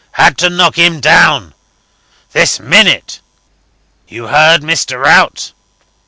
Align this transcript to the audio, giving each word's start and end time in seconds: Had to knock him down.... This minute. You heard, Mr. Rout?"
Had 0.13 0.35
to 0.39 0.49
knock 0.49 0.77
him 0.77 0.99
down.... 0.99 1.53
This 2.31 2.59
minute. 2.59 3.19
You 4.07 4.29
heard, 4.29 4.61
Mr. 4.61 4.99
Rout?" 4.99 5.51